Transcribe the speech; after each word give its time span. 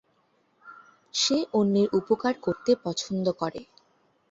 সে 1.13 1.37
অন্যের 1.53 1.87
উপকার 1.99 2.33
করতে 2.41 2.71
পছন্দ 2.85 3.25
করে। 3.33 3.61